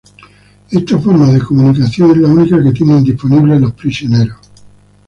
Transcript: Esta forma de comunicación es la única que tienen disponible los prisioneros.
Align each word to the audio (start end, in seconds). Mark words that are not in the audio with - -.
Esta 0.71 0.97
forma 0.97 1.29
de 1.29 1.39
comunicación 1.39 2.09
es 2.09 2.17
la 2.17 2.27
única 2.29 2.63
que 2.63 2.71
tienen 2.71 3.03
disponible 3.03 3.59
los 3.59 3.73
prisioneros. 3.75 4.37